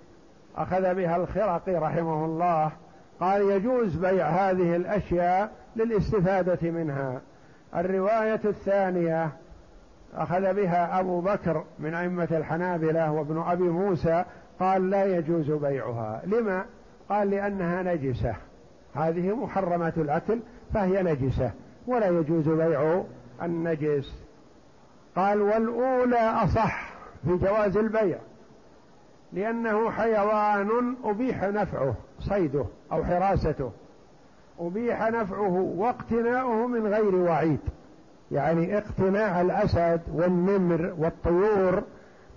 [0.57, 2.71] أخذ بها الخرقي رحمه الله
[3.19, 7.21] قال يجوز بيع هذه الأشياء للاستفادة منها.
[7.75, 9.29] الرواية الثانية
[10.15, 14.25] أخذ بها أبو بكر من أئمة الحنابلة وابن أبي موسى
[14.59, 16.21] قال لا يجوز بيعها.
[16.25, 16.65] لما؟
[17.09, 18.35] قال لأنها نجسة.
[18.95, 20.39] هذه محرمة الأكل
[20.73, 21.51] فهي نجسة
[21.87, 23.03] ولا يجوز بيع
[23.43, 24.13] النجس.
[25.15, 26.87] قال والأولى أصح.
[27.25, 28.17] في جواز البيع
[29.34, 33.71] لأنه حيوان أبيح نفعه صيده أو حراسته.
[34.60, 37.60] أبيح نفعه واقتناؤه من غير وعيد
[38.32, 41.84] يعني اقتناء الأسد والنمر والطيور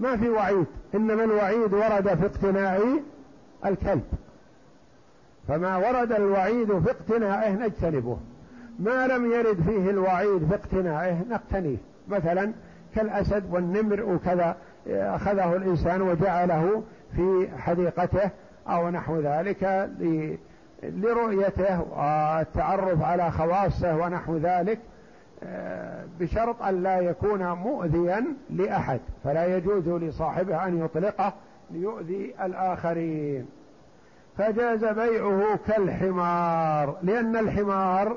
[0.00, 3.02] ما في وعيد إنما الوعيد ورد في اقتناء
[3.66, 4.04] الكلب.
[5.48, 8.18] فما ورد الوعيد في اقتنائه نجتنبه
[8.78, 11.76] ما لم يرد فيه الوعيد في اقتنائه نقتنيه.
[12.08, 12.52] مثلا
[12.94, 14.56] كالأسد والنمر وكذا
[14.88, 16.82] أخذه الإنسان وجعله
[17.16, 18.30] في حديقته
[18.68, 19.90] أو نحو ذلك
[20.82, 24.78] لرؤيته والتعرف على خواصه ونحو ذلك
[25.44, 31.32] آه، بشرط أن لا يكون مؤذيا لأحد فلا يجوز لصاحبه أن يطلقه
[31.70, 33.46] ليؤذي الآخرين.
[34.38, 38.16] فجاز بيعه كالحمار لأن الحمار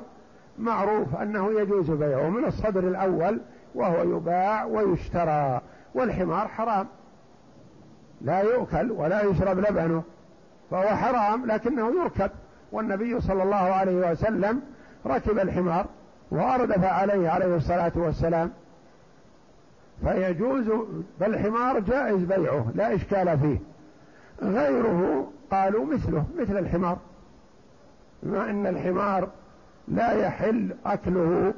[0.58, 3.40] معروف أنه يجوز بيعه من الصدر الأول
[3.74, 5.60] وهو يباع ويشترى.
[5.94, 6.86] والحمار حرام.
[8.20, 10.02] لا يؤكل ولا يشرب لبنه.
[10.70, 12.30] فهو حرام لكنه يركب.
[12.72, 14.62] والنبي صلى الله عليه وسلم
[15.06, 15.86] ركب الحمار
[16.30, 18.50] وأردف عليه عليه الصلاة والسلام.
[20.04, 20.70] فيجوز
[21.20, 23.58] بالحمار جائز بيعه لا إشكال فيه.
[24.42, 26.98] غيره قالوا مثله مثل الحمار.
[28.22, 29.28] بما أن الحمار
[29.88, 31.54] لا يحل أكله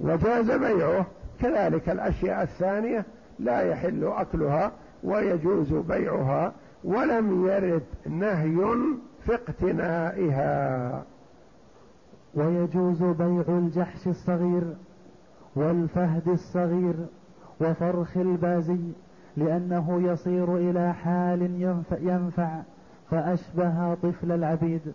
[0.00, 1.06] وجاز بيعه
[1.40, 3.04] كذلك الأشياء الثانية
[3.38, 4.72] لا يحل أكلها
[5.04, 6.52] ويجوز بيعها
[6.84, 8.76] ولم يرد نهي
[9.24, 11.04] في اقتنائها.
[12.34, 14.74] ويجوز بيع الجحش الصغير
[15.56, 16.94] والفهد الصغير
[17.60, 18.80] وفرخ البازي
[19.36, 22.62] لأنه يصير إلى حال ينفع, ينفع
[23.10, 24.92] فأشبه طفل العبيد.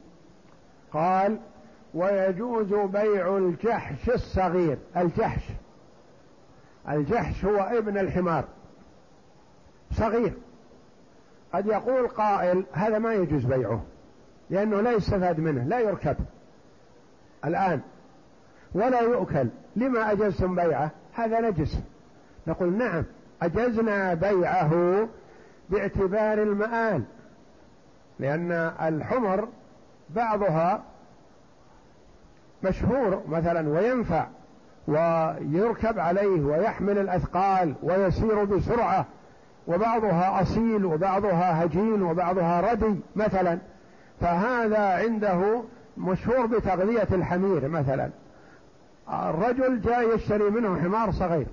[0.93, 1.39] قال
[1.93, 5.51] ويجوز بيع الجحش الصغير الجحش.
[6.89, 8.45] الجحش هو ابن الحمار.
[9.91, 10.33] صغير.
[11.53, 13.83] قد يقول قائل هذا ما يجوز بيعه
[14.49, 16.15] لأنه لا يستفاد منه لا يركب.
[17.45, 17.81] الآن
[18.73, 21.79] ولا يؤكل لما أجزتم بيعه؟ هذا نجس.
[22.47, 23.03] نقول نعم
[23.41, 25.07] أجزنا بيعه
[25.69, 27.03] باعتبار المآل
[28.19, 29.47] لأن الحمر
[30.09, 30.83] بعضها
[32.63, 34.27] مشهور مثلا وينفع.
[34.87, 39.05] ويركب عليه ويحمل الأثقال ويسير بسرعة
[39.67, 43.57] وبعضها أصيل وبعضها هجين وبعضها ردي مثلا.
[44.21, 45.63] فهذا عنده
[45.97, 48.09] مشهور بتغذية الحمير مثلا.
[49.09, 51.47] الرجل جاء يشتري منه حمار صغير.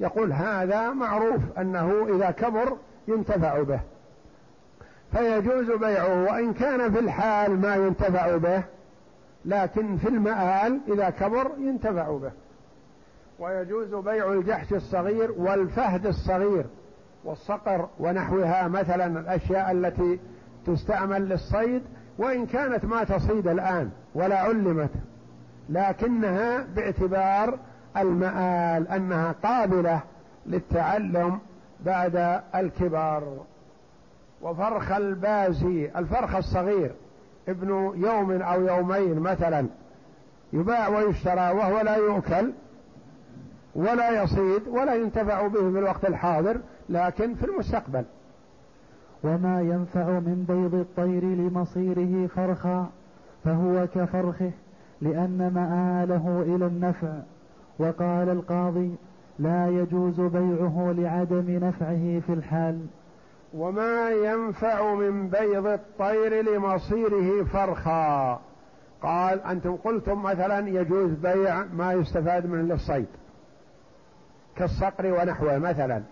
[0.00, 2.76] يقول هذا معروف أنه إذا كبر
[3.08, 3.80] ينتفع به.
[5.12, 8.62] فيجوز بيعه وإن كان في الحال ما ينتفع به.
[9.44, 12.32] لكن في المآل إذا كبر ينتفع به.
[13.38, 16.66] ويجوز بيع الجحش الصغير والفهد الصغير
[17.24, 20.20] والصقر ونحوها مثلا الأشياء التي
[20.66, 21.82] تستعمل للصيد
[22.18, 24.90] وإن كانت ما تصيد الآن ولا علمت
[25.68, 27.58] لكنها باعتبار
[27.96, 30.00] المآل أنها قابلة
[30.46, 31.38] للتعلم
[31.84, 33.38] بعد الكبار.
[34.42, 36.94] وفرخ البازي الفرخ الصغير
[37.48, 39.66] ابن يوم أو يومين مثلا
[40.52, 42.52] يباع ويشترى وهو لا يؤكل
[43.74, 46.56] ولا يصيد ولا ينتفع به في الوقت الحاضر
[46.88, 48.04] لكن في المستقبل.
[49.24, 52.90] وما ينفع من بيض الطير لمصيره فرخا
[53.44, 54.50] فهو كفرخه
[55.00, 57.12] لأن مآله إلى النفع.
[57.78, 58.94] وقال القاضي
[59.38, 62.80] لا يجوز بيعه لعدم نفعه في الحال.
[63.54, 68.40] وما ينفع من بيض الطير لمصيره فرخا.
[69.02, 73.06] قال أنتم قلتم مثلا يجوز بيع ما يستفاد منه للصيد
[74.56, 76.02] كالصقر ونحوه مثلا.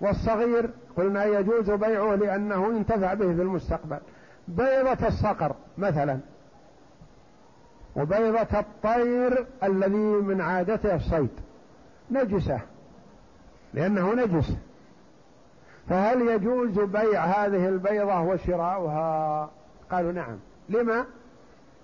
[0.00, 3.98] والصغير قلنا يجوز بيعه لأنه ينتفع به في المستقبل.
[4.48, 6.18] بيضة الصقر مثلا.
[7.96, 11.30] وبيضة الطير الذي من عادته الصيد.
[12.10, 12.60] نجسة
[13.74, 14.56] لأنه نجس.
[15.90, 19.50] فهل يجوز بيع هذه البيضة وشراؤها؟
[19.90, 20.38] قالوا نعم.
[20.68, 21.04] لما؟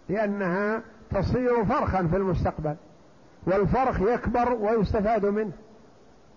[0.08, 2.76] لأنها تصير فرخا في المستقبل
[3.46, 5.52] والفرخ يكبر ويستفاد منه.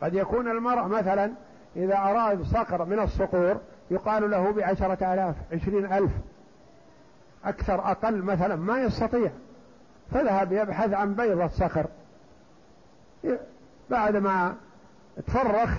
[0.01, 1.31] قد يكون المرء مثلا
[1.75, 3.57] إذا أراد صقر من الصقور
[3.91, 6.11] يقال له بعشرة آلاف عشرين ألف
[7.45, 9.31] أكثر أقل مثلا ما يستطيع.
[10.11, 11.85] فذهب يبحث عن بيضة صخر
[13.89, 14.55] بعد ما
[15.27, 15.69] تفرخ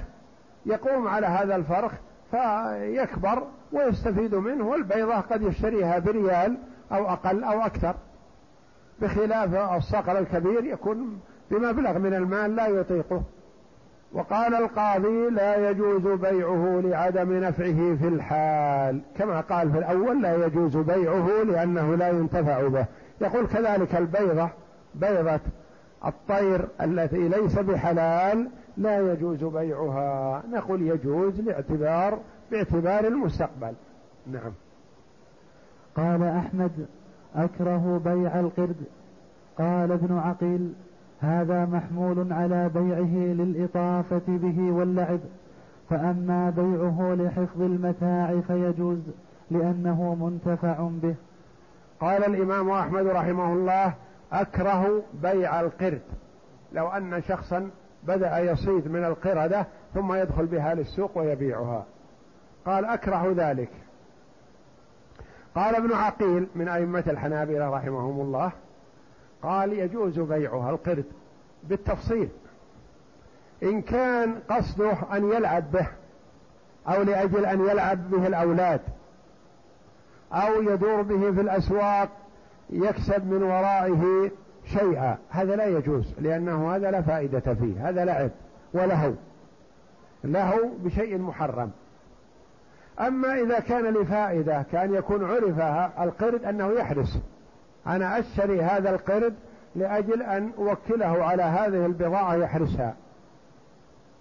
[0.67, 1.93] يقوم على هذا الفرخ
[2.31, 3.43] فيكبر
[3.73, 6.57] ويستفيد منه والبيضة قد يشتريها بريال
[6.93, 7.95] أو أقل أو أكثر.
[9.03, 13.23] بخلاف الصقر الكبير يكون بمبلغ من المال لا يطيقه.
[14.13, 19.01] وقال القاضي لا يجوز بيعه لعدم نفعه في الحال.
[19.19, 22.87] كما قال في الأول لا يجوز بيعه لأنه لا ينتفع به.
[23.21, 24.49] يقول كذلك البيضة
[24.95, 25.41] بيضة
[26.07, 30.43] الطير التي ليس بحلال لا يجوز بيعها.
[30.53, 32.19] نقول يجوز لاعتبار
[32.51, 33.75] باعتبار المستقبل.
[34.27, 34.53] نعم.
[35.97, 36.87] قال أحمد
[37.35, 38.77] أكره بيع القرد.
[39.59, 40.73] قال ابن عقيل
[41.21, 45.21] هذا محمول على بيعه للإطافة به واللعب.
[45.91, 48.99] فأما بيعه لحفظ المتاع فيجوز
[49.51, 51.15] لأنه منتفع به.
[52.01, 53.95] قال الإمام أحمد رحمه الله
[54.33, 56.03] أكره بيع القرد.
[56.73, 57.71] لو أن شخصا
[58.03, 61.85] بدأ يصيد من القردة ثم يدخل بها للسوق ويبيعها.
[62.67, 63.71] قال أكره ذلك.
[65.55, 68.53] قال ابن عقيل من أئمة الحنابلة رحمهم الله
[69.43, 71.05] قال يجوز بيعها القرد
[71.63, 72.29] بالتفصيل.
[73.63, 75.87] إن كان قصده أن يلعب به
[76.89, 78.81] أو لأجل أن يلعب به الأولاد
[80.33, 82.09] أو يدور به في الأسواق
[82.73, 84.31] يكسب من ورائه
[84.67, 85.19] شيئا.
[85.31, 88.31] هذا لا يجوز لأنه هذا لا فائدة فيه هذا لعب
[88.75, 89.13] ولهو
[90.25, 91.71] له بشيء محرم.
[93.01, 95.61] أما إذا كان لفائدة كأن يكون عرف
[96.01, 97.19] القرد أنه يحرس
[97.87, 99.35] أنا أشتري هذا القرد
[99.77, 102.95] لأجل أن أوكله على هذه البضاعة يحرسها.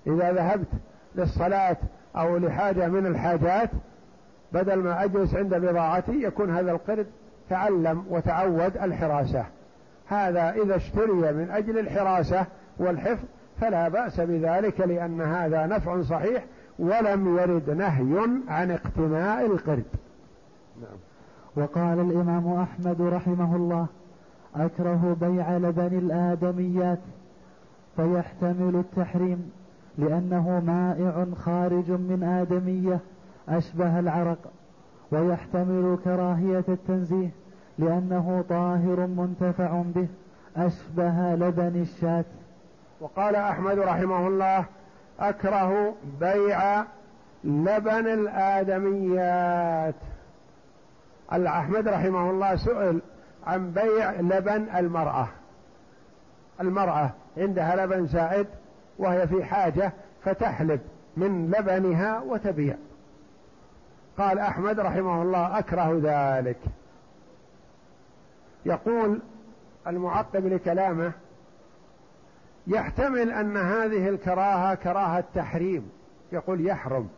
[0.08, 0.68] إذا ذهبت
[1.16, 1.78] للصلاة
[2.16, 3.70] أو لحاجة من الحاجات
[4.54, 7.08] بدل ما أجلس عند بضاعتي يكون هذا القرد
[7.50, 9.46] تعلم وتعود الحراسة.
[10.08, 12.46] هذا إذا اشتري من أجل الحراسة
[12.78, 13.24] والحفظ
[13.62, 16.46] فلا بأس بذلك لأن هذا نفع صحيح
[16.80, 19.86] ولم يرد نهي عن اقتناء القرد.
[20.82, 20.98] نعم.
[21.56, 23.88] وقال الإمام أحمد رحمه الله
[24.56, 27.00] أكره بيع لبن الآدميات
[27.96, 29.52] فيحتمل التحريم
[29.98, 33.00] لأنه مائع خارج من آدمية
[33.50, 34.38] أشبه العرق.
[35.12, 37.30] ويحتمل كراهية التنزيه
[37.78, 40.08] لأنه طاهر منتفع به
[40.58, 42.26] أشبه لبن الشاة.
[43.02, 44.66] وقال أحمد رحمه الله
[45.20, 46.84] أكره بيع
[47.44, 49.96] لبن الآدميات.
[51.34, 53.02] أحمد رحمه الله سئل
[53.48, 55.28] عن بيع لبن المرأة.
[56.62, 58.48] المرأة عندها لبن زائد
[58.98, 59.92] وهي في حاجة
[60.24, 60.80] فتحلب
[61.18, 62.76] من لبنها وتبيع.
[64.20, 66.58] قال أحمد رحمه الله أكره ذلك.
[68.66, 69.20] يقول
[69.88, 71.12] المعقب لكلامه
[72.68, 75.90] يحتمل أن هذه الكراهة كراهة تحريم.
[76.32, 77.10] يقول يحرم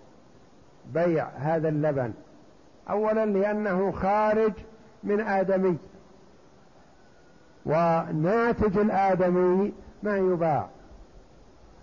[0.93, 2.13] بيع هذا اللبن.
[2.89, 4.53] أولا لأنه خارج
[5.03, 5.77] من آدمي.
[7.65, 9.73] وناتج الآدمي
[10.03, 10.67] ما يباع.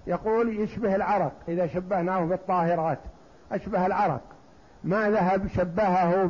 [0.06, 1.32] يقول يشبه العرق.
[1.48, 2.98] إذا شبهناه بالطاهرات
[3.52, 4.37] أشبه العرق.
[4.84, 6.24] ما ذهب شبهه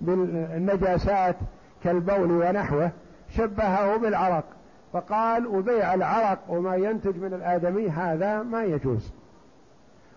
[0.00, 1.36] بالنجاسات
[1.84, 2.90] كالبول ونحوه
[3.36, 4.44] شبهه بالعرق.
[4.92, 9.12] فقال وبيع العرق وما ينتج من الآدمي هذا ما يجوز.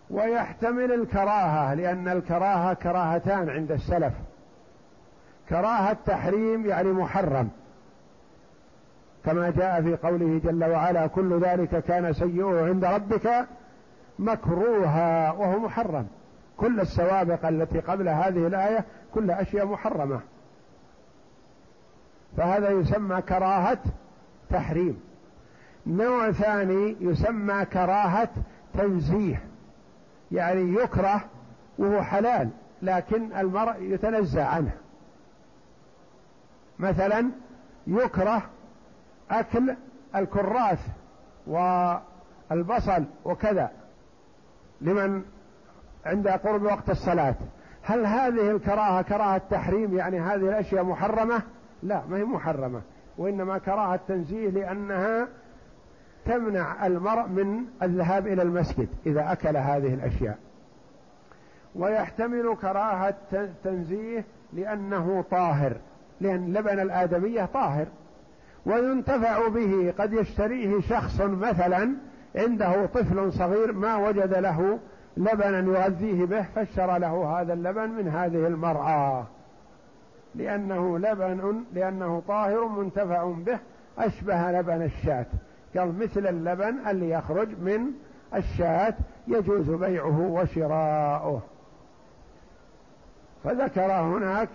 [0.09, 4.13] ويحتمل الكراهة لأن الكراهة كراهتان عند السلف.
[5.49, 7.49] كراهة تحريم يعني محرم.
[9.25, 13.45] كما جاء في قوله جل وعلا كل ذلك كان سيئه عند ربك
[14.19, 16.07] مكروها وهو محرم.
[16.57, 20.19] كل السوابق التي قبل هذه الآية كل أشياء محرمة.
[22.37, 23.79] فهذا يسمى كراهة
[24.49, 25.01] تحريم.
[25.87, 28.29] نوع ثاني يسمى كراهة
[28.73, 29.43] تنزيه.
[30.31, 31.21] يعني يكره
[31.77, 32.49] وهو حلال
[32.81, 34.71] لكن المرء يتنزه عنه.
[36.79, 37.29] مثلا
[37.87, 38.41] يكره
[39.31, 39.75] أكل
[40.15, 40.87] الكراث
[41.47, 43.71] والبصل وكذا.
[44.81, 45.23] لمن
[46.05, 47.35] عند قرب وقت الصلاة.
[47.83, 51.41] هل هذه الكراهة كراهة تحريم يعني هذه الأشياء محرمة؟
[51.83, 52.81] لا ما هي محرمة.
[53.17, 55.27] وإنما كراهة تنزيه لأنها
[56.25, 60.37] تمنع المرء من الذهاب إلى المسجد إذا أكل هذه الأشياء.
[61.75, 63.15] ويحتمل كراهة
[63.63, 65.77] تنزيه لأنه طاهر
[66.21, 67.87] لأن لبن الآدمية طاهر.
[68.65, 71.95] وينتفع به قد يشتريه شخص مثلا
[72.35, 74.79] عنده طفل صغير ما وجد له
[75.17, 79.25] لبنا يغذيه به فاشترى له هذا اللبن من هذه المرأة
[80.35, 83.59] لأنه لبن لأنه طاهر منتفع به
[83.97, 85.25] أشبه لبن الشاة.
[85.77, 87.91] قال مثل اللبن اللي يخرج من
[88.35, 88.93] الشاة
[89.27, 91.41] يجوز بيعه وشراؤه.
[93.43, 94.49] فذكر هناك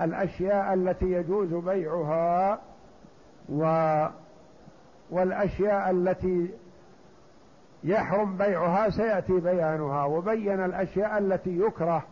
[0.00, 2.60] الأشياء التي يجوز بيعها
[3.48, 3.62] و
[5.10, 6.50] والأشياء التي
[7.84, 12.02] يحرم بيعها سيأتي بيانها وبين الأشياء التي يكره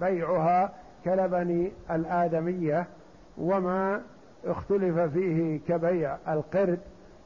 [0.00, 0.72] بيعها
[1.04, 2.86] كلبن الآدمية
[3.38, 4.00] وما
[4.44, 6.78] اختلف فيه كبيع القرد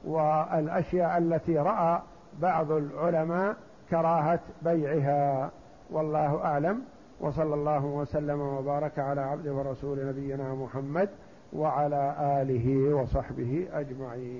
[0.04, 2.00] والأشياء التي رأى
[2.40, 3.56] بعض العلماء
[3.90, 5.50] كراهة بيعها.
[5.90, 6.82] والله أعلم.
[7.20, 11.08] وصلى الله وسلم وبارك على عبد ورسول نبينا محمد
[11.52, 14.32] وعلى آله وصحبه أجمعين.